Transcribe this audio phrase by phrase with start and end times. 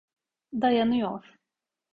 [0.53, 1.35] Dayanıyor.